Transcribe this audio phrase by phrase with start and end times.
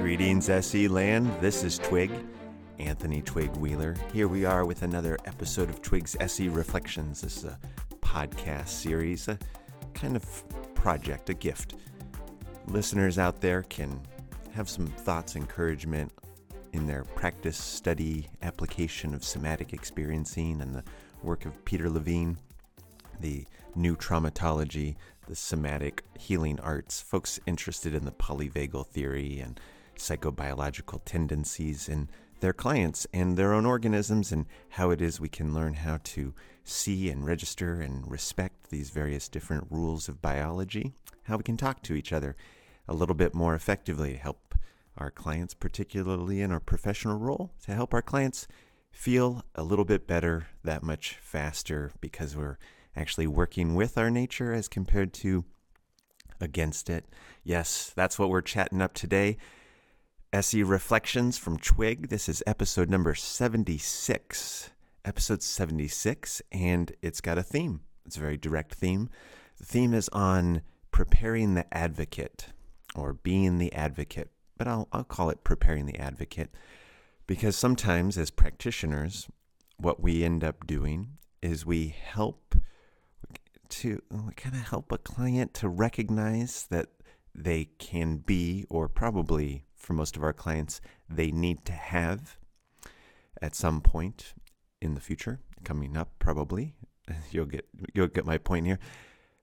[0.00, 1.30] Greetings, SE Land.
[1.40, 2.10] This is Twig,
[2.78, 3.96] Anthony Twig Wheeler.
[4.12, 7.20] Here we are with another episode of Twig's SE Reflections.
[7.20, 7.58] This is a
[8.00, 9.38] podcast series, a
[9.94, 10.44] kind of
[10.74, 11.74] project, a gift.
[12.68, 14.00] Listeners out there can
[14.52, 16.12] have some thoughts, encouragement
[16.72, 20.84] in their practice, study, application of somatic experiencing and the
[21.22, 22.38] work of Peter Levine,
[23.20, 23.44] the
[23.74, 24.96] new traumatology,
[25.26, 29.60] the somatic healing arts, folks interested in the polyvagal theory and
[29.96, 32.08] psychobiological tendencies in
[32.40, 36.34] their clients and their own organisms, and how it is we can learn how to
[36.64, 40.92] see and register and respect these various different rules of biology,
[41.24, 42.36] how we can talk to each other
[42.88, 44.54] a little bit more effectively, help
[44.96, 48.46] our clients, particularly in our professional role, to help our clients
[48.90, 52.58] feel a little bit better that much faster because we're
[52.96, 55.44] actually working with our nature as compared to
[56.40, 57.06] against it.
[57.42, 59.36] Yes, that's what we're chatting up today.
[60.32, 62.08] SE Reflections from Twig.
[62.08, 64.70] This is episode number 76.
[65.04, 67.80] Episode 76, and it's got a theme.
[68.06, 69.10] It's a very direct theme.
[69.58, 72.46] The theme is on preparing the advocate
[72.94, 76.50] or being the advocate, but I'll, I'll call it preparing the advocate
[77.26, 79.28] because sometimes as practitioners,
[79.76, 82.54] what we end up doing is we help
[83.80, 84.02] to
[84.36, 86.88] kind of help a client to recognize that
[87.34, 92.38] they can be, or probably for most of our clients, they need to have
[93.42, 94.34] at some point
[94.80, 96.74] in the future, coming up probably.
[97.30, 98.78] You'll get you'll get my point here.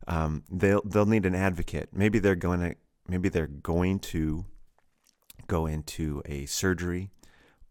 [0.08, 1.90] Um, they'll they'll need an advocate.
[1.94, 2.76] Maybe they're going to
[3.08, 4.46] maybe they're going to
[5.48, 7.12] go into a surgery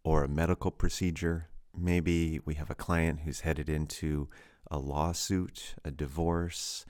[0.03, 1.49] or a medical procedure.
[1.77, 4.29] Maybe we have a client who's headed into
[4.69, 6.85] a lawsuit, a divorce,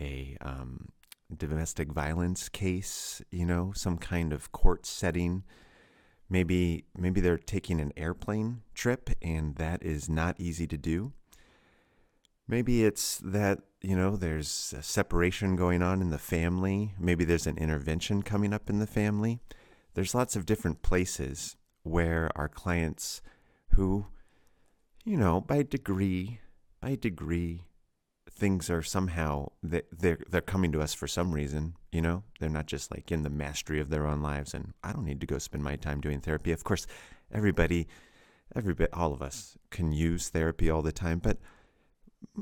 [0.00, 0.88] a um,
[1.36, 5.44] domestic violence case, you know, some kind of court setting.
[6.28, 11.12] Maybe maybe they're taking an airplane trip and that is not easy to do.
[12.46, 16.94] Maybe it's that, you know, there's a separation going on in the family.
[16.98, 19.40] Maybe there's an intervention coming up in the family.
[19.94, 23.22] There's lots of different places where our clients
[23.70, 24.06] who,
[25.04, 26.40] you know, by degree,
[26.80, 27.64] by degree,
[28.30, 31.74] things are somehow they're they're coming to us for some reason.
[31.92, 34.54] You know, they're not just like in the mastery of their own lives.
[34.54, 36.52] And I don't need to go spend my time doing therapy.
[36.52, 36.86] Of course,
[37.32, 37.86] everybody,
[38.54, 41.38] everybody, all of us can use therapy all the time, but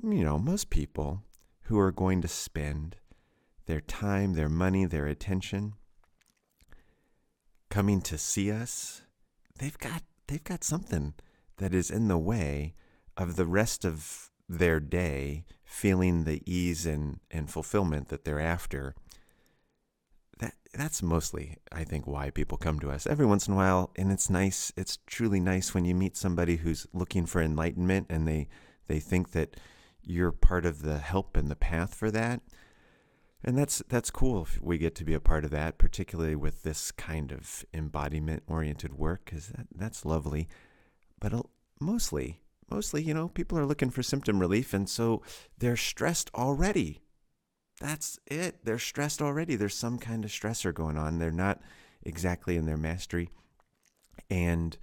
[0.02, 1.22] you know, most people
[1.62, 2.96] who are going to spend
[3.66, 5.74] their time, their money, their attention
[7.70, 9.02] coming to see us,
[9.58, 11.14] they've got they've got something
[11.58, 12.74] that is in the way
[13.16, 18.94] of the rest of their day feeling the ease and, and fulfillment that they're after.
[20.38, 23.06] That that's mostly, I think, why people come to us.
[23.06, 26.56] Every once in a while, and it's nice, it's truly nice when you meet somebody
[26.56, 28.48] who's looking for enlightenment and they
[28.88, 29.56] they think that
[30.02, 32.42] you're part of the help and the path for that.
[33.44, 36.62] And that's that's cool if we get to be a part of that, particularly with
[36.62, 40.48] this kind of embodiment oriented work, because that, that's lovely.
[41.20, 41.34] But
[41.80, 45.22] mostly, mostly, you know, people are looking for symptom relief, and so
[45.58, 47.00] they're stressed already.
[47.80, 48.64] That's it.
[48.64, 49.56] They're stressed already.
[49.56, 51.18] There's some kind of stressor going on.
[51.18, 51.60] They're not
[52.04, 53.30] exactly in their mastery,
[54.30, 54.76] and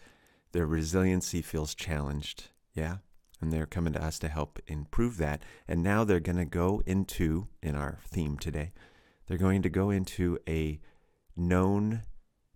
[0.51, 2.49] their resiliency feels challenged.
[2.73, 2.97] Yeah
[3.41, 5.41] and they're coming to us to help improve that.
[5.67, 8.71] And now they're going to go into, in our theme today,
[9.27, 10.79] they're going to go into a
[11.35, 12.03] known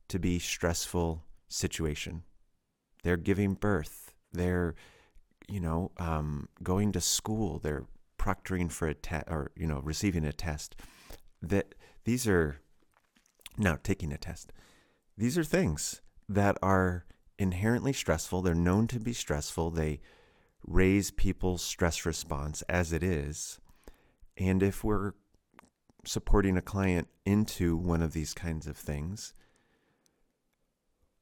[0.10, 2.24] to be stressful situation.
[3.04, 4.14] They're giving birth.
[4.32, 4.76] They're,
[5.48, 7.60] you know, um, going to school.
[7.60, 7.86] They're
[8.18, 10.76] proctoring for a test or, you know, receiving a test.
[11.42, 12.60] That these are
[13.58, 14.52] now taking a test.
[15.18, 17.06] These are things that are
[17.38, 18.42] inherently stressful.
[18.42, 19.72] They're known to be stressful.
[19.72, 20.00] They
[20.66, 23.60] raise people's stress response as it is.
[24.38, 25.14] And if we're
[26.06, 29.34] supporting a client into one of these kinds of things,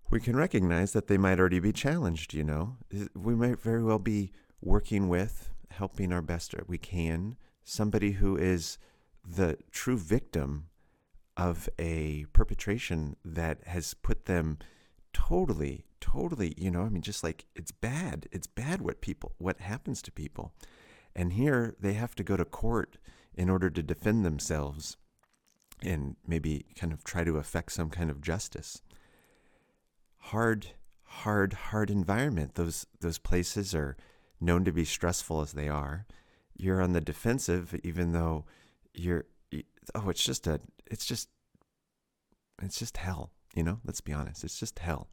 [0.10, 2.78] we can recognize that they might already be challenged, you know.
[3.16, 4.32] We might very well be
[4.62, 8.78] working with, helping our best we can, somebody who is
[9.26, 10.68] the true victim
[11.38, 14.58] of a perpetration that has put them
[15.14, 18.28] totally totally, you know, I mean, just like it's bad.
[18.32, 20.54] It's bad what people, what happens to people.
[21.16, 22.98] And here they have to go to court
[23.34, 24.98] in order to defend themselves
[25.82, 28.82] and maybe kind of try to affect some kind of justice.
[30.18, 30.68] Hard,
[31.04, 32.56] hard, hard environment.
[32.56, 33.98] Those those places are
[34.40, 36.06] known to be stressful as they are.
[36.56, 38.46] You're on the defensive, even though
[38.94, 39.26] you're
[39.96, 40.60] oh, it's just a,
[40.90, 41.30] it's just,
[42.62, 43.32] it's just hell.
[43.56, 44.44] You know, let's be honest.
[44.44, 45.10] It's just hell.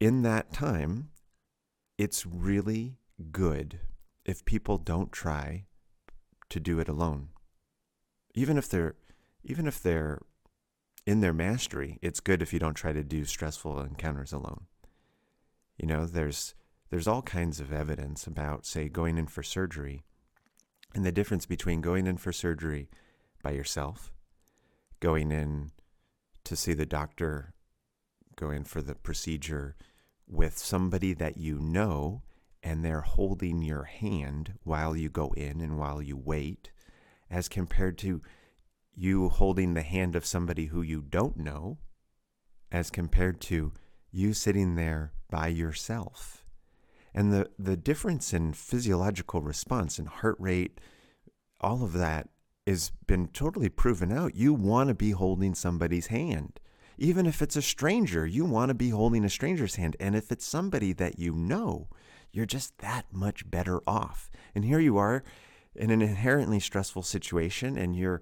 [0.00, 1.10] In that time,
[1.96, 2.98] it's really
[3.32, 3.80] good
[4.24, 5.64] if people don't try
[6.50, 7.30] to do it alone.
[8.34, 8.94] Even if they're,
[9.42, 10.20] even if they're
[11.04, 14.66] in their mastery, it's good if you don't try to do stressful encounters alone.
[15.76, 16.54] You know, there's
[16.90, 20.04] there's all kinds of evidence about, say, going in for surgery
[20.94, 22.88] and the difference between going in for surgery
[23.42, 24.12] by yourself,
[25.00, 25.72] going in
[26.44, 27.52] to see the doctor,
[28.38, 29.76] go in for the procedure
[30.26, 32.22] with somebody that you know
[32.62, 36.70] and they're holding your hand while you go in and while you wait,
[37.30, 38.22] as compared to
[38.94, 41.78] you holding the hand of somebody who you don't know,
[42.72, 43.72] as compared to
[44.10, 46.44] you sitting there by yourself.
[47.14, 50.80] And the, the difference in physiological response and heart rate,
[51.60, 52.28] all of that
[52.66, 54.34] has been totally proven out.
[54.34, 56.60] You want to be holding somebody's hand.
[56.98, 59.96] Even if it's a stranger, you want to be holding a stranger's hand.
[60.00, 61.88] And if it's somebody that you know,
[62.32, 64.30] you're just that much better off.
[64.54, 65.22] And here you are
[65.76, 68.20] in an inherently stressful situation, and you're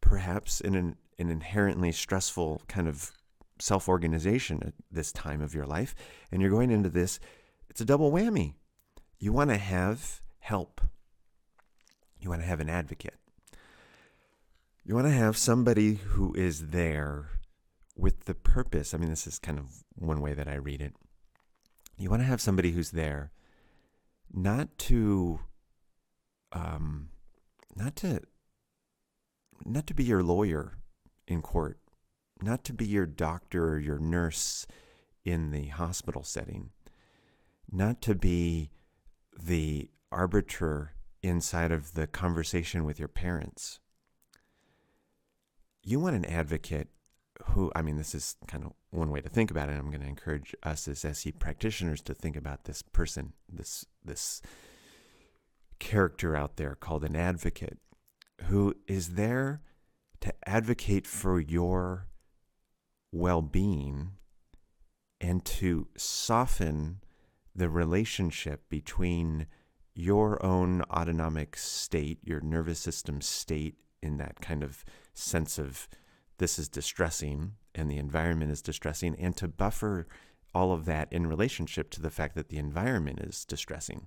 [0.00, 3.12] perhaps in an, an inherently stressful kind of
[3.60, 5.94] self organization at this time of your life.
[6.32, 7.20] And you're going into this,
[7.70, 8.54] it's a double whammy.
[9.18, 10.80] You want to have help,
[12.18, 13.14] you want to have an advocate.
[14.84, 17.35] You want to have somebody who is there
[17.96, 18.92] with the purpose.
[18.92, 20.94] I mean, this is kind of one way that I read it.
[21.96, 23.32] You want to have somebody who's there
[24.32, 25.40] not to,
[26.52, 27.08] um,
[27.74, 28.20] not to,
[29.64, 30.74] not to be your lawyer
[31.26, 31.78] in court,
[32.42, 34.66] not to be your doctor or your nurse
[35.24, 36.70] in the hospital setting,
[37.72, 38.70] not to be
[39.42, 43.80] the arbiter inside of the conversation with your parents.
[45.82, 46.88] You want an advocate
[47.48, 49.72] who, I mean, this is kind of one way to think about it.
[49.72, 54.42] I'm going to encourage us as SE practitioners to think about this person, this this
[55.78, 57.78] character out there called an advocate,
[58.44, 59.60] who is there
[60.20, 62.06] to advocate for your
[63.12, 64.12] well-being
[65.20, 67.00] and to soften
[67.54, 69.46] the relationship between
[69.94, 74.84] your own autonomic state, your nervous system state, in that kind of
[75.14, 75.88] sense of
[76.38, 80.06] this is distressing and the environment is distressing, and to buffer
[80.54, 84.06] all of that in relationship to the fact that the environment is distressing.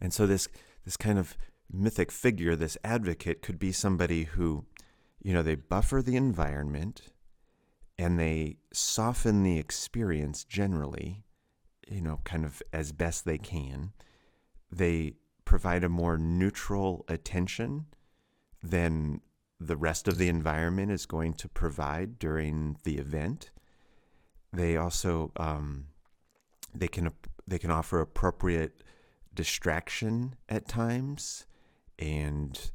[0.00, 0.48] And so this
[0.84, 1.36] this kind of
[1.72, 4.66] mythic figure, this advocate, could be somebody who,
[5.22, 7.12] you know, they buffer the environment
[7.98, 11.24] and they soften the experience generally,
[11.88, 13.92] you know, kind of as best they can.
[14.70, 15.14] They
[15.44, 17.86] provide a more neutral attention
[18.62, 19.20] than
[19.60, 23.50] the rest of the environment is going to provide during the event.
[24.52, 25.86] They also um,
[26.74, 27.10] they can
[27.46, 28.82] they can offer appropriate
[29.34, 31.46] distraction at times
[31.98, 32.70] and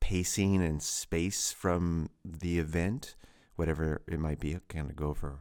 [0.00, 3.14] pacing and space from the event,
[3.56, 4.54] whatever it might be.
[4.54, 5.40] I'll kind of go over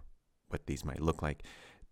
[0.49, 1.43] what these might look like.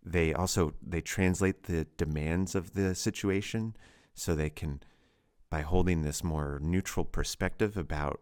[0.03, 3.75] They also they translate the demands of the situation
[4.13, 4.81] so they can
[5.49, 8.21] by holding this more neutral perspective about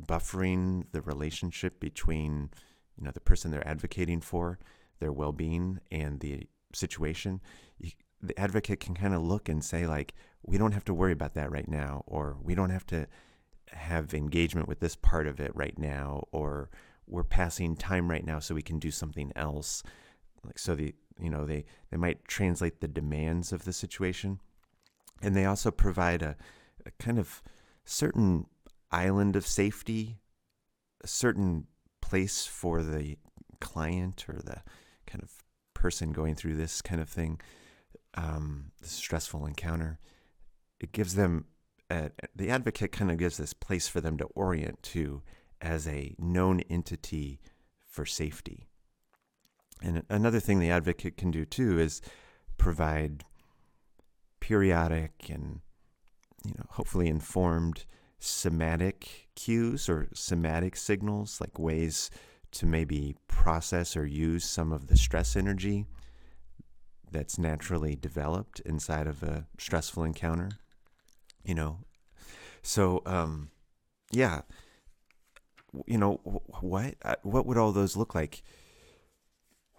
[0.00, 2.50] buffering the relationship between
[2.96, 4.58] you know the person they're advocating for
[5.00, 7.40] their well-being and the situation.
[7.78, 7.90] You,
[8.22, 11.34] the advocate can kind of look and say like we don't have to worry about
[11.34, 13.06] that right now or we don't have to
[13.72, 16.70] have engagement with this part of it right now or
[17.06, 19.82] we're passing time right now so we can do something else.
[20.44, 24.40] Like so the you know they they might translate the demands of the situation.
[25.20, 26.36] And they also provide a,
[26.84, 27.42] a kind of
[27.84, 28.46] certain
[28.92, 30.18] island of safety,
[31.02, 31.66] a certain
[32.00, 33.16] place for the
[33.60, 34.62] client or the
[35.06, 35.30] kind of
[35.74, 37.40] person going through this kind of thing,
[38.14, 39.98] um, this stressful encounter.
[40.80, 41.46] It gives them,
[41.90, 45.22] a, the advocate kind of gives this place for them to orient to
[45.60, 47.40] as a known entity
[47.86, 48.66] for safety.
[49.82, 52.00] And another thing the advocate can do too is
[52.56, 53.24] provide
[54.40, 55.60] periodic and
[56.44, 57.84] you know hopefully informed
[58.22, 62.10] somatic cues or somatic signals, like ways
[62.52, 65.86] to maybe process or use some of the stress energy
[67.10, 70.50] that's naturally developed inside of a stressful encounter.
[71.44, 71.78] You know,
[72.62, 73.50] so um,
[74.12, 74.42] yeah,
[75.86, 76.20] you know
[76.60, 76.94] what?
[77.02, 78.42] Uh, what would all those look like?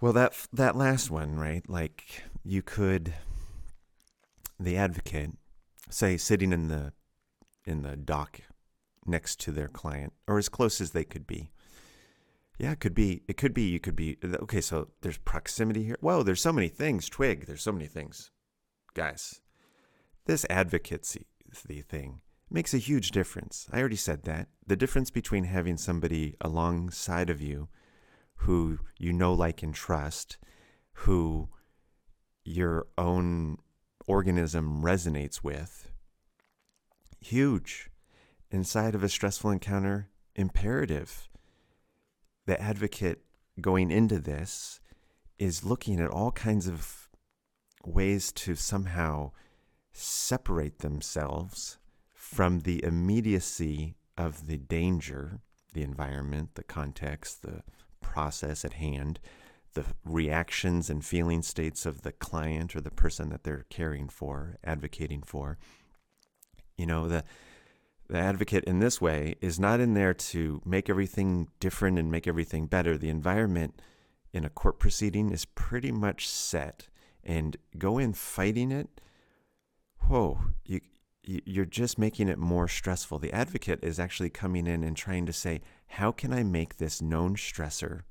[0.01, 1.67] Well, that that last one, right?
[1.69, 3.13] Like you could,
[4.59, 5.31] the advocate,
[5.89, 6.91] say, sitting in the
[7.65, 8.41] in the dock
[9.05, 11.51] next to their client or as close as they could be.
[12.58, 13.24] Yeah, it could be.
[13.27, 13.63] It could be.
[13.63, 14.17] You could be.
[14.24, 15.98] Okay, so there's proximity here.
[16.01, 17.10] Whoa, there's so many things.
[17.10, 18.32] Twig, there's so many things.
[18.93, 19.41] Guys,
[20.25, 21.25] this advocacy
[21.67, 23.67] the thing makes a huge difference.
[23.72, 24.48] I already said that.
[24.65, 27.70] The difference between having somebody alongside of you
[28.38, 30.38] who you know, like, and trust,
[30.93, 31.50] who
[32.43, 33.58] your own
[34.08, 35.91] organism resonates with,
[37.24, 37.89] huge.
[38.51, 41.30] Inside of a stressful encounter, imperative.
[42.46, 43.24] The advocate
[43.60, 44.80] going into this
[45.39, 47.10] is looking at all kinds of
[47.86, 49.32] ways to somehow
[49.92, 51.77] separate themselves
[52.13, 55.39] from the immediacy of the danger,
[55.74, 57.63] the environment, the context, the
[58.01, 59.20] process at hand,
[59.74, 64.58] the reactions and feeling states of the client or the person that they're caring for,
[64.63, 65.58] advocating for.
[66.77, 67.24] You know, the
[68.10, 72.27] the advocate in this way is not in there to make everything different and make
[72.27, 72.98] everything better.
[72.98, 73.82] The environment
[74.34, 76.89] in a court proceeding is pretty much set
[77.24, 79.01] and go in fighting it.
[80.08, 80.82] Whoa, you
[81.25, 83.20] you're just making it more stressful.
[83.20, 87.01] The advocate is actually coming in and trying to say, how can I make this
[87.01, 88.01] known stressor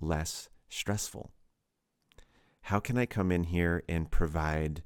[0.00, 1.30] less stressful?
[2.62, 4.82] How can I come in here and provide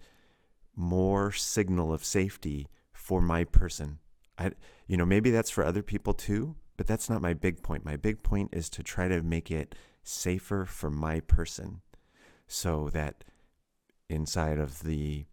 [0.75, 2.67] more signal of safety
[3.09, 3.99] for my person?
[4.37, 4.51] I,
[4.87, 7.83] you know, maybe that's for other people too, but that's not my big point.
[7.83, 11.81] My big point is to try to make it safer for my person
[12.47, 13.25] so that
[14.11, 15.25] inside of the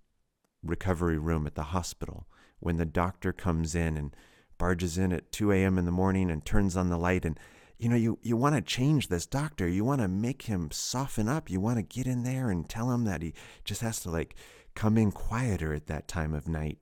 [0.64, 2.28] recovery room at the hospital
[2.62, 4.16] when the doctor comes in and
[4.58, 5.78] barges in at 2 a.m.
[5.78, 7.38] in the morning and turns on the light and
[7.78, 11.28] you know you, you want to change this doctor you want to make him soften
[11.28, 14.10] up you want to get in there and tell him that he just has to
[14.10, 14.36] like
[14.76, 16.80] come in quieter at that time of night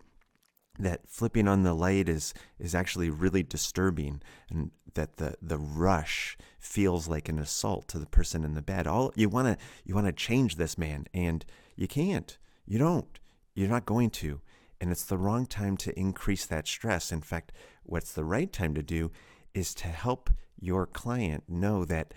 [0.80, 6.36] that flipping on the light is is actually really disturbing and that the the rush
[6.60, 9.94] feels like an assault to the person in the bed all you want to you
[9.94, 13.20] want to change this man and you can't you don't
[13.56, 14.42] you're not going to.
[14.82, 17.12] And it's the wrong time to increase that stress.
[17.12, 17.52] In fact,
[17.84, 19.12] what's the right time to do
[19.54, 22.14] is to help your client know that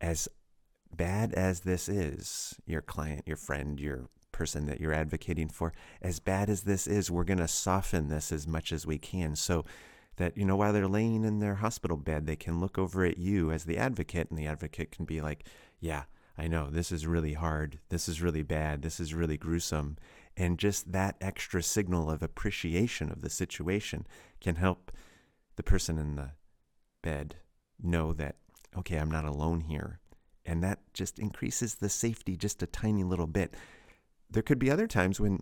[0.00, 0.28] as
[0.94, 4.08] bad as this is, your client, your friend, your
[4.40, 5.70] person that you're advocating for,
[6.00, 9.36] as bad as this is, we're going to soften this as much as we can.
[9.36, 9.66] So
[10.16, 13.18] that, you know, while they're laying in their hospital bed, they can look over at
[13.18, 15.44] you as the advocate, and the advocate can be like,
[15.78, 16.04] yeah,
[16.38, 17.80] I know this is really hard.
[17.90, 18.80] This is really bad.
[18.80, 19.98] This is really gruesome.
[20.38, 24.06] And just that extra signal of appreciation of the situation
[24.40, 24.90] can help
[25.56, 26.30] the person in the
[27.02, 27.36] bed
[27.78, 28.36] know that,
[28.74, 30.00] okay, I'm not alone here.
[30.46, 33.54] And that just increases the safety just a tiny little bit.
[34.30, 35.40] There could be other times when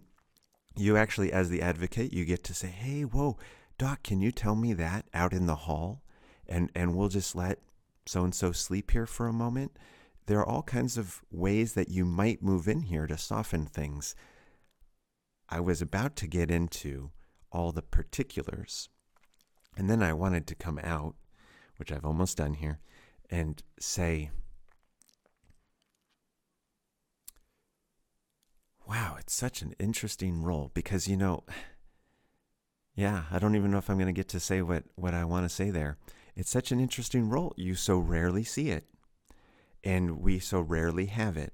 [0.76, 3.36] you actually, as the advocate, you get to say, hey, whoa,
[3.76, 6.02] doc, can you tell me that out in the hall?
[6.48, 7.58] And, and we'll just let
[8.06, 9.76] so and so sleep here for a moment.
[10.26, 14.14] There are all kinds of ways that you might move in here to soften things.
[15.48, 17.10] I was about to get into
[17.50, 18.88] all the particulars,
[19.76, 21.14] and then I wanted to come out,
[21.76, 22.78] which I've almost done here,
[23.30, 24.30] and say,
[28.88, 31.44] wow, it's such an interesting role because, you know,
[32.94, 35.24] yeah, I don't even know if I'm going to get to say what, what I
[35.24, 35.98] want to say there.
[36.34, 37.52] It's such an interesting role.
[37.56, 38.84] You so rarely see it,
[39.84, 41.52] and we so rarely have it.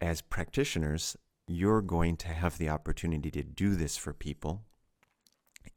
[0.00, 1.16] As practitioners,
[1.46, 4.62] you're going to have the opportunity to do this for people.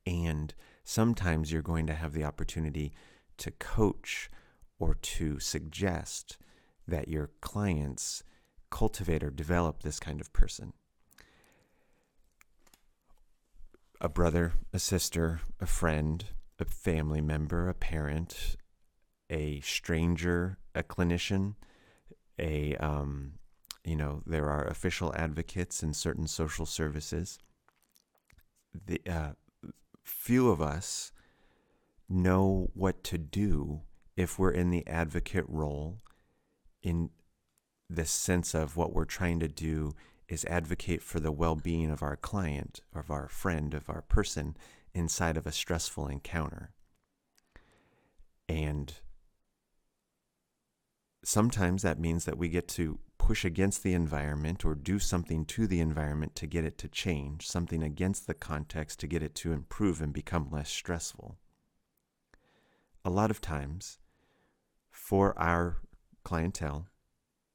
[0.06, 0.53] And
[0.84, 2.94] sometimes you're going to have the opportunity
[3.38, 4.30] to coach
[4.80, 6.38] or to suggest
[6.88, 8.24] that your clients
[8.74, 10.74] cultivate or develop this kind of person.
[14.01, 16.25] A brother, a sister, a friend,
[16.60, 18.56] a family member, a parent,
[19.30, 21.53] a stranger, a clinician,
[22.39, 23.34] a um,
[23.86, 27.38] you know, there are official advocates in certain social services.
[28.74, 29.34] The uh,
[30.03, 31.12] few of us
[32.10, 33.82] know what to do
[34.18, 36.00] if we're in the advocate role
[36.82, 37.12] in
[37.90, 39.94] the sense of what we're trying to do
[40.28, 44.56] is advocate for the well-being of our client of our friend of our person
[44.94, 46.72] inside of a stressful encounter
[48.50, 48.96] and
[51.24, 55.66] sometimes that means that we get to push against the environment or do something to
[55.66, 59.54] the environment to get it to change, something against the context to get it to
[59.54, 61.38] improve and become less stressful.
[63.06, 64.00] A lot of times,
[64.92, 65.78] for our
[66.24, 66.88] clientele,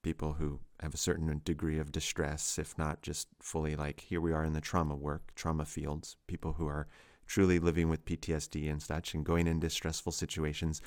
[0.03, 4.33] people who have a certain degree of distress, if not just fully like here we
[4.33, 6.89] are in the trauma work, trauma fields, people who are
[7.27, 10.81] truly living with PTSD and such and going into stressful situations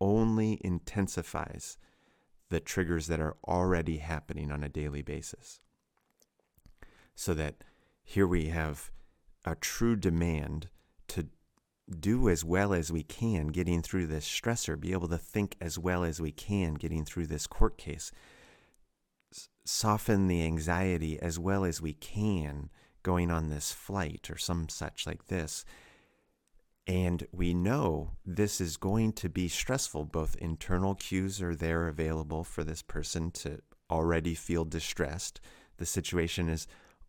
[0.00, 1.78] only intensifies
[2.48, 5.60] the triggers that are already happening on a daily basis.
[7.14, 7.64] So that
[8.02, 8.90] here we have
[9.44, 10.68] a true demand
[11.08, 11.28] to
[12.00, 15.78] do as well as we can getting through this stressor, be able to think as
[15.78, 18.10] well as we can getting through this court case,
[19.64, 22.70] soften the anxiety as well as we can
[23.02, 25.64] going on this flight or some such like this.
[26.86, 30.04] And we know this is going to be stressful.
[30.04, 35.40] Both internal cues are there available for this person to already feel distressed.
[35.78, 36.66] The situation is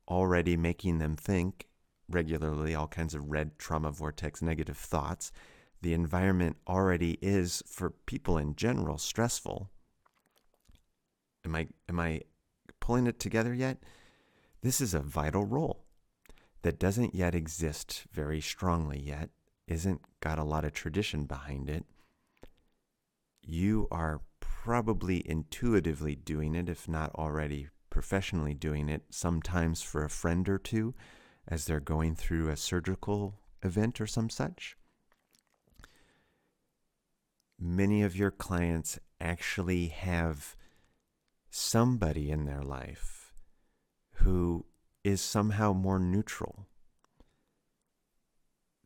[0.07, 1.67] already making them think
[2.09, 5.31] regularly all kinds of red trauma vortex negative thoughts.
[5.81, 9.69] The environment already is, for people in general, stressful.
[11.47, 12.21] Am I, am I
[12.81, 13.77] pulling it together yet?
[14.61, 15.85] This is a vital role
[16.61, 19.29] that doesn't yet exist very strongly yet,
[19.65, 21.85] isn't got a lot of tradition behind it.
[23.41, 30.09] You are probably intuitively doing it, if not already professionally doing it, sometimes for a
[30.09, 30.93] friend or two
[31.47, 34.75] as they're going through a surgical event or some such.
[37.57, 40.57] Many of your clients actually have
[41.57, 43.33] somebody in their life
[44.17, 44.63] who
[45.03, 46.67] is somehow more neutral.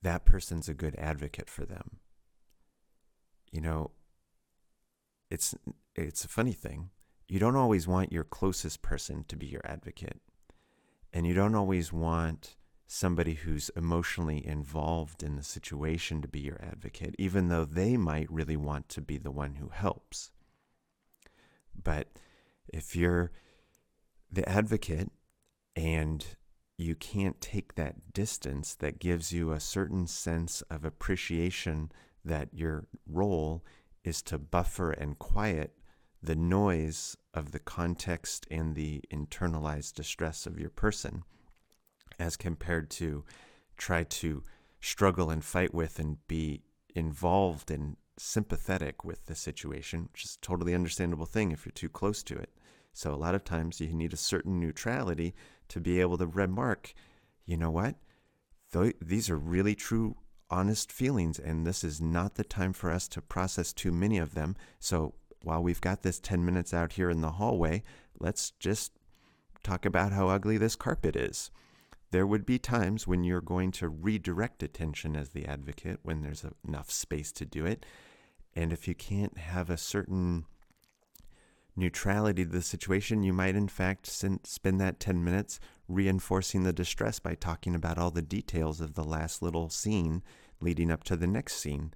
[0.02, 2.00] That person's a good advocate for them.
[3.52, 3.92] You know,
[5.30, 5.54] it's
[5.96, 6.92] it's a funny thing.
[7.28, 10.22] You don't always want your closest person to be your advocate.
[11.14, 12.56] And you don't always want
[12.88, 18.32] somebody who's emotionally involved in the situation to be your advocate, even though they might
[18.32, 20.32] really want to be the one who helps.
[21.76, 22.08] But
[22.72, 23.32] if you're
[24.32, 25.12] the advocate
[25.76, 26.26] and
[26.78, 31.92] you can't take that distance that gives you a certain sense of appreciation
[32.26, 33.64] that your role
[34.04, 35.74] is to buffer and quiet
[36.24, 41.24] the noise of the context and the internalized distress of your person
[42.20, 43.24] as compared to
[43.78, 44.44] try to
[44.80, 46.62] struggle and fight with and be
[46.96, 51.90] involved and sympathetic with the situation, which is a totally understandable thing if you're too
[51.90, 52.52] close to it.
[52.94, 55.34] So a lot of times you need a certain neutrality
[55.70, 56.94] to be able to remark,
[57.46, 57.96] you know what?
[58.74, 60.18] Th- these are really true,
[60.50, 64.34] honest feelings, and this is not the time for us to process too many of
[64.34, 64.56] them.
[64.80, 67.84] So while we've got this 10 minutes out here in the hallway,
[68.20, 68.92] let's just
[69.64, 71.52] talk about how ugly this carpet is.
[72.12, 76.46] There would be times when you're going to redirect attention as the advocate when there's
[76.68, 77.86] enough space to do it.
[78.54, 80.46] And if you can't have a certain
[81.76, 87.20] neutrality to the situation, you might in fact spend that 10 minutes reinforcing the distress
[87.20, 90.24] by talking about all the details of the last little scene
[90.60, 91.94] leading up to the next scene.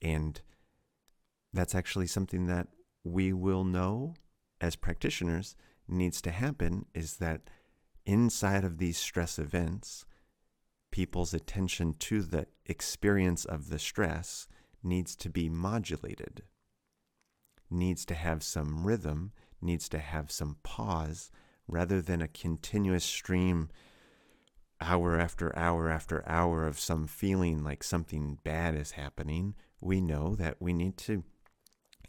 [0.00, 0.40] And
[1.52, 2.68] that's actually something that
[3.04, 4.14] we will know
[4.60, 5.54] as practitioners
[5.88, 7.42] needs to happen is that
[8.04, 10.06] inside of these stress events,
[10.90, 14.48] people's attention to the experience of the stress
[14.82, 16.42] needs to be modulated,
[17.70, 21.30] needs to have some rhythm, needs to have some pause,
[21.68, 23.68] rather than a continuous stream
[24.80, 29.54] hour after hour after hour of some feeling like something bad is happening.
[29.80, 31.24] We know that we need to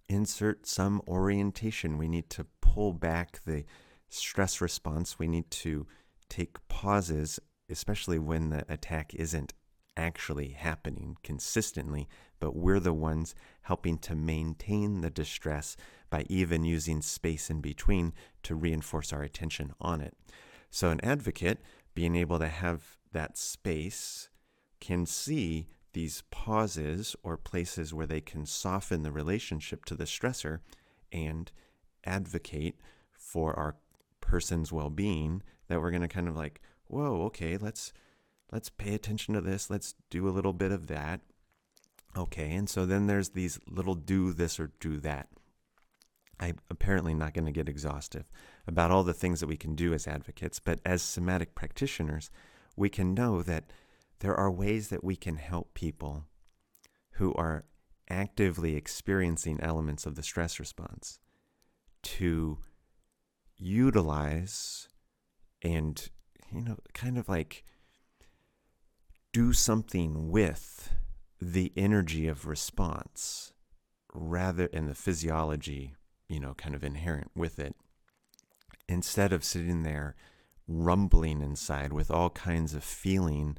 [0.10, 1.98] insert some orientation.
[1.98, 3.66] We need to pull back the
[4.10, 5.20] stress response.
[5.20, 5.88] We need to
[6.30, 7.40] take pauses,
[7.70, 9.54] especially when the attack isn't
[9.98, 12.08] actually happening consistently,
[12.40, 15.76] but we're the ones helping to maintain the distress
[16.10, 20.16] by even using space in between to reinforce our attention on it.
[20.70, 21.60] So, an advocate
[21.94, 24.30] being able to have that space
[24.80, 30.60] can see these pauses or places where they can soften the relationship to the stressor
[31.12, 31.52] and
[32.06, 32.76] advocate
[33.12, 33.76] for our
[34.22, 37.94] person's well-being that we're going to kind of like whoa okay let's
[38.52, 41.22] let's pay attention to this let's do a little bit of that.
[42.16, 45.30] Okay and so then there's these little do this or do that.
[46.40, 48.30] I'm apparently not going to get exhaustive
[48.68, 52.30] about all the things that we can do as advocates but as somatic practitioners
[52.76, 53.66] we can know that
[54.20, 56.26] there are ways that we can help people
[57.14, 57.66] who are
[58.10, 61.20] actively experiencing elements of the stress response
[62.04, 62.60] to
[63.58, 64.88] utilize
[65.62, 66.10] and,
[66.52, 67.64] you know, kind of like
[69.38, 70.96] do something with
[71.40, 73.54] the energy of response
[74.12, 75.94] rather and the physiology,
[76.28, 77.76] you know, kind of inherent with it,
[78.90, 80.16] instead of sitting there
[80.68, 83.56] rumbling inside with all kinds of feeling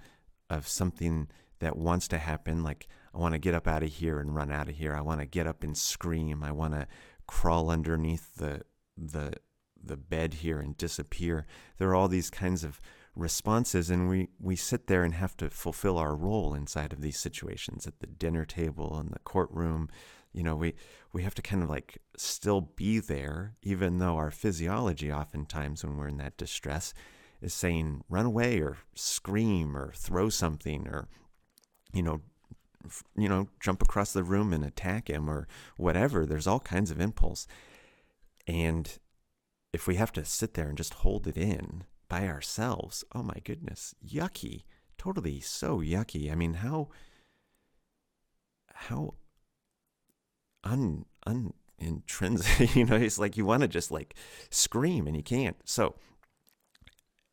[0.51, 1.29] of something
[1.61, 2.65] that wants to happen.
[2.65, 4.97] Like, I want to get up out of here and run out of here.
[4.97, 6.43] I want to get up and scream.
[6.43, 6.89] I want to
[7.29, 8.63] crawl underneath the,
[8.97, 9.35] the,
[9.81, 11.47] the bed here and disappear.
[11.79, 12.81] There are all these kinds of
[13.19, 17.19] responses, and we, we sit there and have to fulfill our role inside of these
[17.19, 19.89] situations at the dinner table, in the courtroom.
[20.33, 20.75] You know, we,
[21.13, 25.97] we have to kind of like still be there, even though our physiology, oftentimes, when
[25.97, 26.95] we're in that distress,
[27.43, 31.09] is saying run away or scream or throw something or,
[31.93, 32.21] you know,
[33.17, 36.25] you know, jump across the room and attack him or whatever.
[36.25, 37.47] There's all kinds of impulse.
[38.47, 38.99] And
[39.73, 43.37] if we have to sit there and just hold it in by ourselves, oh my
[43.45, 44.65] goodness, yucky.
[44.97, 46.33] Totally so yucky.
[46.33, 46.89] I mean, how
[48.75, 49.15] how
[50.65, 54.15] un un intrinsic, you know, it's like you want to just like
[54.51, 55.57] scream and you can't.
[55.65, 55.95] So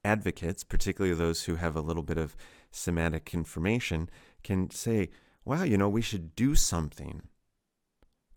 [0.03, 2.35] advocates, particularly those who have a little bit of
[2.71, 4.09] somatic information,
[4.43, 5.09] can say,
[5.43, 7.23] wow, you know, we should do something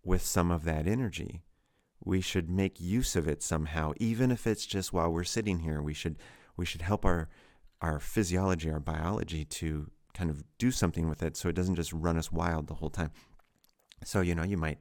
[0.04, 1.42] with some of that energy.
[2.08, 5.82] We should make use of it somehow, even if it's just while we're sitting here.
[5.82, 6.16] We should
[6.56, 7.28] we should help our
[7.82, 11.92] our physiology, our biology to kind of do something with it so it doesn't just
[11.92, 13.10] run us wild the whole time.
[14.04, 14.80] So, you know, you might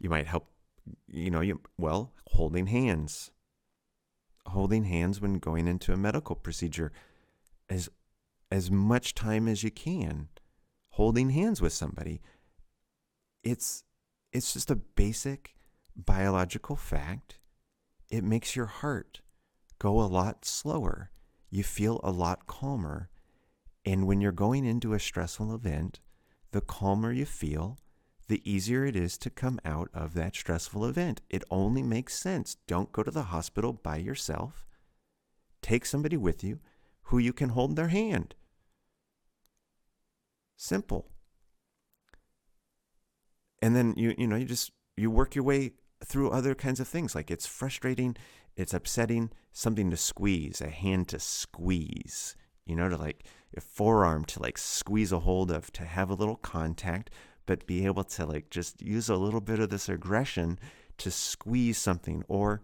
[0.00, 0.48] you might help
[1.06, 3.30] you know, you well, holding hands.
[4.46, 6.90] Holding hands when going into a medical procedure
[7.70, 7.88] as
[8.50, 10.28] as much time as you can
[10.98, 12.20] holding hands with somebody.
[13.44, 13.84] It's
[14.32, 15.54] it's just a basic
[15.98, 17.38] biological fact.
[18.10, 19.20] It makes your heart
[19.78, 21.10] go a lot slower.
[21.50, 23.10] You feel a lot calmer.
[23.84, 26.00] And when you're going into a stressful event,
[26.52, 27.78] the calmer you feel,
[28.28, 31.22] the easier it is to come out of that stressful event.
[31.30, 32.56] It only makes sense.
[32.66, 34.66] Don't go to the hospital by yourself.
[35.62, 36.60] Take somebody with you
[37.04, 38.34] who you can hold their hand.
[40.56, 41.06] Simple.
[43.62, 45.72] And then you you know you just you work your way
[46.04, 47.14] through other kinds of things.
[47.14, 48.16] Like it's frustrating,
[48.56, 53.24] it's upsetting, something to squeeze, a hand to squeeze, you know, to like
[53.56, 57.10] a forearm to like squeeze a hold of, to have a little contact,
[57.46, 60.58] but be able to like just use a little bit of this aggression
[60.98, 62.62] to squeeze something or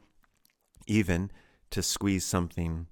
[0.87, 1.31] even
[1.71, 2.87] to squeeze something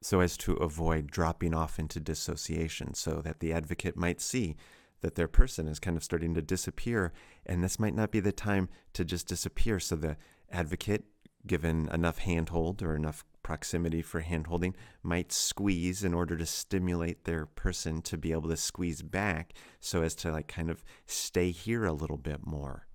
[0.00, 4.56] so as to avoid dropping off into dissociation so that the advocate might see
[5.04, 7.12] that their person is kind of starting to disappear
[7.44, 9.78] and this might not be the time to just disappear.
[9.78, 10.16] So the
[10.50, 11.04] advocate
[11.46, 17.44] given enough handhold or enough proximity for handholding might squeeze in order to stimulate their
[17.44, 21.84] person to be able to squeeze back so as to like kind of stay here
[21.84, 22.86] a little bit more.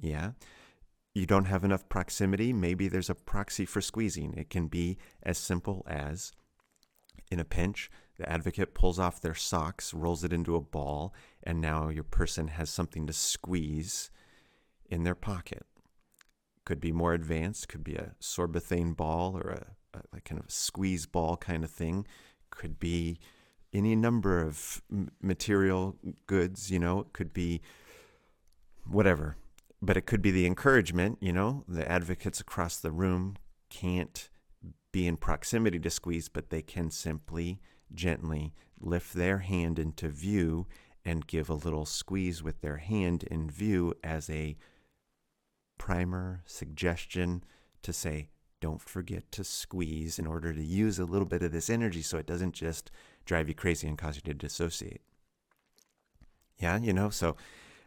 [0.00, 0.32] Yeah?
[1.14, 4.34] You don't have enough proximity maybe there's a proxy for squeezing.
[4.36, 6.32] It can be as simple as
[7.30, 11.60] in a pinch the advocate pulls off their socks, rolls it into a ball, and
[11.60, 14.10] now your person has something to squeeze
[14.88, 15.66] in their pocket.
[16.64, 20.46] Could be more advanced, could be a sorbothane ball or a, a, a kind of
[20.46, 22.06] a squeeze ball kind of thing.
[22.50, 23.18] Could be
[23.72, 24.82] any number of
[25.20, 25.96] material
[26.26, 27.60] goods, you know, it could be
[28.88, 29.36] whatever.
[29.82, 33.36] But it could be the encouragement, you know, the advocates across the room
[33.68, 34.30] can't
[34.92, 37.60] be in proximity to squeeze, but they can simply
[37.94, 40.66] gently lift their hand into view
[41.04, 44.56] and give a little squeeze with their hand in view as a
[45.78, 47.44] primer suggestion
[47.82, 48.28] to say,
[48.60, 52.16] don't forget to squeeze in order to use a little bit of this energy so
[52.16, 52.90] it doesn't just
[53.26, 55.02] drive you crazy and cause you to dissociate.
[56.58, 57.36] Yeah, you know, so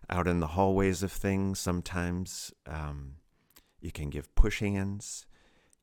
[0.10, 3.16] out in the hallways of things, sometimes um,
[3.82, 5.26] you can give push hands.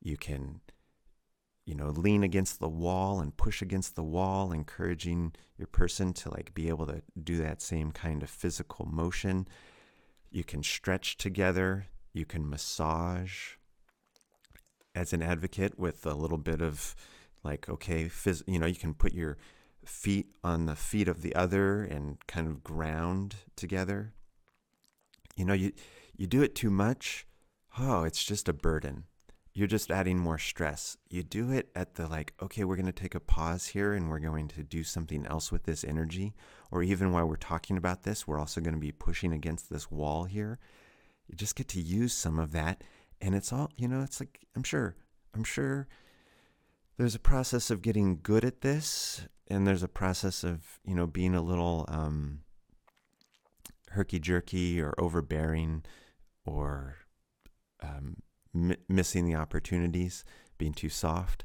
[0.01, 0.61] You can
[1.64, 6.31] you know, lean against the wall and push against the wall, encouraging your person to
[6.31, 9.48] like be able to do that same kind of physical motion.
[10.31, 13.53] You can stretch together, you can massage
[14.94, 16.94] as an advocate with a little bit of
[17.42, 19.38] like, okay, phys- you know, you can put your
[19.85, 24.12] feet on the feet of the other and kind of ground together.
[25.35, 25.72] You know, you
[26.16, 27.27] you do it too much,
[27.79, 29.05] oh, it's just a burden
[29.55, 30.97] you're just adding more stress.
[31.09, 34.11] You do it at the like, okay, we're going to take a pause here and
[34.11, 36.35] we're going to do something else with this energy.
[36.73, 39.93] Or even while we're talking about this, we're also going to be pushing against this
[39.93, 40.59] wall here.
[41.29, 42.83] You just get to use some of that.
[43.21, 44.97] And it's all, you know, it's like, I'm sure,
[45.33, 45.87] I'm sure
[46.99, 49.23] there's a process of getting good at this.
[49.47, 52.40] And there's a process of, you know, being a little um,
[53.90, 55.85] herky jerky or overbearing
[56.45, 56.97] or,
[57.81, 58.17] um,
[58.55, 60.25] m- missing the opportunities,
[60.59, 61.45] being too soft.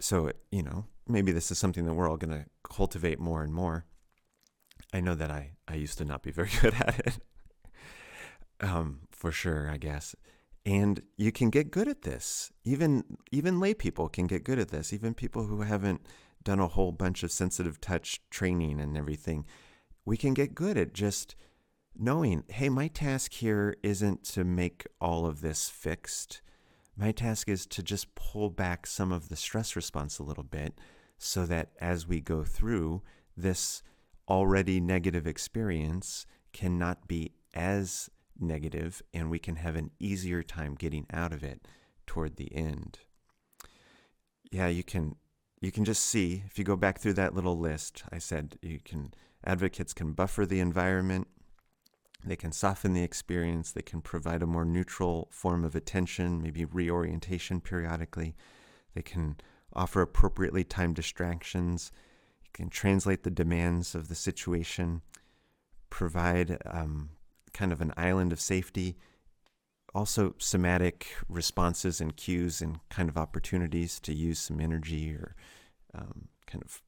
[0.00, 3.52] So, you know, maybe this is something that we're all going to cultivate more and
[3.52, 3.86] more.
[4.92, 7.18] I know that I, I used to not be very good at it,
[8.60, 10.14] um, for sure, I guess.
[10.64, 12.52] And you can get good at this.
[12.64, 14.92] Even even lay people can get good at this.
[14.92, 16.02] Even people who haven't
[16.44, 19.46] done a whole bunch of sensitive touch training and everything,
[20.04, 21.34] we can get good at just
[21.98, 26.40] knowing, hey, my task here isn't to make all of this fixed.
[26.96, 30.78] My task is to just pull back some of the stress response a little bit
[31.18, 33.02] so that as we go through
[33.36, 33.82] this
[34.28, 41.06] already negative experience cannot be as negative and we can have an easier time getting
[41.12, 41.66] out of it
[42.06, 43.00] toward the end.
[44.50, 45.16] Yeah, you can
[45.60, 48.78] you can just see if you go back through that little list, I said you
[48.84, 49.12] can
[49.44, 51.26] advocates can buffer the environment,
[52.28, 56.64] they can soften the experience, they can provide a more neutral form of attention, maybe
[56.64, 58.34] reorientation periodically.
[58.94, 59.36] They can
[59.72, 61.90] offer appropriately timed distractions.
[62.42, 65.02] You can translate the demands of the situation,
[65.90, 67.10] provide um,
[67.52, 68.96] kind of an island of safety.
[69.94, 75.34] Also, somatic responses and cues and kind of opportunities to use some energy or
[75.94, 76.82] um, kind of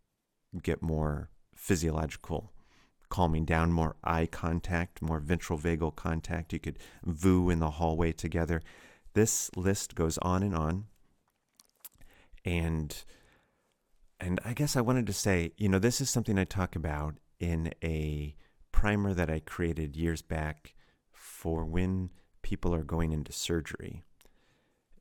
[0.63, 2.53] get more physiological
[3.11, 6.53] calming down, more eye contact, more ventral vagal contact.
[6.53, 8.63] You could VOO in the hallway together.
[9.13, 10.87] This list goes on and on.
[12.45, 13.05] And
[14.19, 17.17] and I guess I wanted to say, you know, this is something I talk about
[17.39, 18.35] in a
[18.71, 20.75] primer that I created years back
[21.11, 22.11] for when
[22.43, 24.05] people are going into surgery.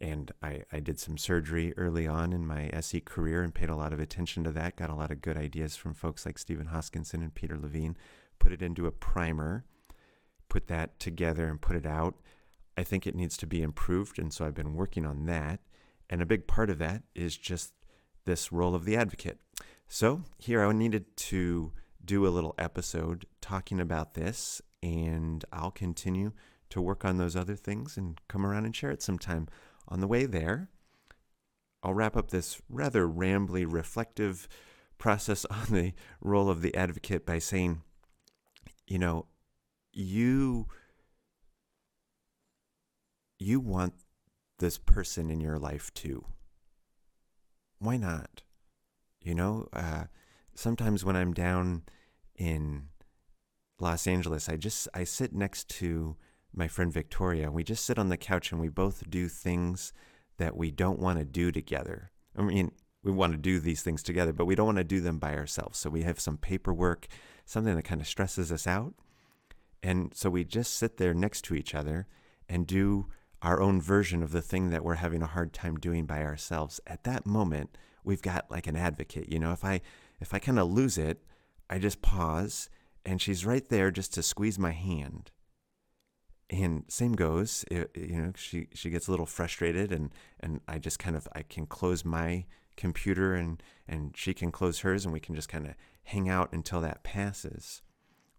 [0.01, 3.75] And I, I did some surgery early on in my SE career and paid a
[3.75, 4.77] lot of attention to that.
[4.77, 7.97] Got a lot of good ideas from folks like Stephen Hoskinson and Peter Levine.
[8.39, 9.65] Put it into a primer,
[10.47, 12.15] put that together and put it out.
[12.77, 14.17] I think it needs to be improved.
[14.17, 15.59] And so I've been working on that.
[16.09, 17.73] And a big part of that is just
[18.25, 19.39] this role of the advocate.
[19.87, 26.31] So here I needed to do a little episode talking about this, and I'll continue
[26.69, 29.47] to work on those other things and come around and share it sometime.
[29.89, 30.69] On the way there,
[31.81, 34.47] I'll wrap up this rather rambly, reflective
[34.97, 37.81] process on the role of the advocate by saying,
[38.87, 39.25] you know,
[39.91, 40.67] you
[43.39, 43.93] you want
[44.59, 46.25] this person in your life too.
[47.79, 48.43] Why not?
[49.21, 50.05] You know, uh,
[50.53, 51.83] sometimes when I'm down
[52.35, 52.89] in
[53.79, 56.17] Los Angeles, I just I sit next to
[56.53, 57.51] my friend Victoria.
[57.51, 59.93] We just sit on the couch and we both do things
[60.37, 62.11] that we don't want to do together.
[62.37, 62.71] I mean,
[63.03, 65.35] we want to do these things together, but we don't want to do them by
[65.35, 65.77] ourselves.
[65.77, 67.07] So we have some paperwork,
[67.45, 68.93] something that kind of stresses us out.
[69.81, 72.07] And so we just sit there next to each other
[72.49, 73.07] and do
[73.41, 76.81] our own version of the thing that we're having a hard time doing by ourselves.
[76.85, 79.31] At that moment, we've got like an advocate.
[79.31, 79.81] You know, if I
[80.19, 81.23] if I kind of lose it,
[81.69, 82.69] I just pause
[83.05, 85.31] and she's right there just to squeeze my hand
[86.49, 90.79] and same goes it, you know she she gets a little frustrated and and I
[90.79, 95.13] just kind of I can close my computer and and she can close hers and
[95.13, 97.81] we can just kind of hang out until that passes.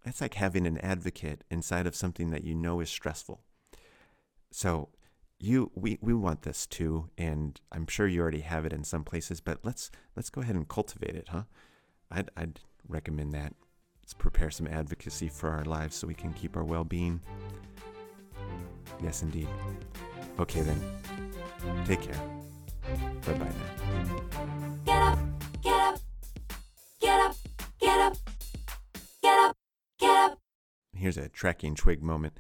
[0.05, 3.43] That's like having an advocate inside of something that you know is stressful.
[4.51, 4.89] So
[5.39, 9.05] you we we want this too and I'm sure you already have it in some
[9.05, 11.45] places but let's let's go ahead and cultivate it huh?
[12.11, 13.55] I'd I'd recommend that.
[14.03, 17.21] Let's prepare some advocacy for our lives so we can keep our well-being
[19.03, 19.49] Yes, indeed.
[20.39, 20.81] Okay, then.
[21.85, 22.21] Take care.
[23.27, 23.81] Bye bye now.
[24.85, 25.19] Get up,
[25.63, 26.01] get up,
[27.01, 27.37] get up,
[27.81, 28.17] get up,
[29.23, 29.57] get up,
[29.99, 30.39] get up.
[30.95, 32.35] Here's a tracking twig moment.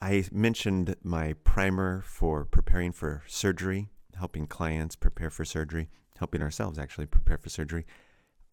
[0.00, 5.88] I mentioned my primer for preparing for surgery, helping clients prepare for surgery,
[6.18, 7.86] helping ourselves actually prepare for surgery.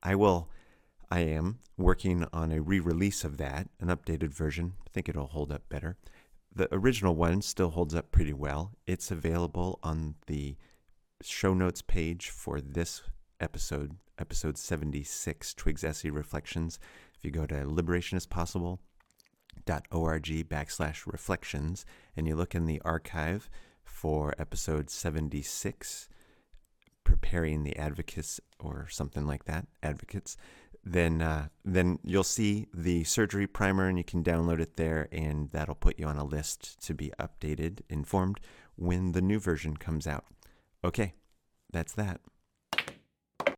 [0.03, 0.49] I will,
[1.09, 4.73] I am working on a re release of that, an updated version.
[4.85, 5.97] I think it'll hold up better.
[6.57, 8.71] The original one still holds up pretty well.
[8.87, 10.57] It's available on the
[11.21, 13.03] show notes page for this
[13.39, 16.79] episode, episode 76, Twigs SE Reflections.
[17.15, 18.79] If you go to liberationispossible.org
[20.49, 23.51] backslash reflections and you look in the archive
[23.83, 26.09] for episode 76,
[27.03, 30.35] preparing the advocates or something like that, advocates,
[30.91, 35.49] then uh, then you'll see the surgery primer and you can download it there and
[35.49, 38.39] that'll put you on a list to be updated informed
[38.75, 40.25] when the new version comes out.
[40.83, 41.13] Okay
[41.71, 42.21] that's that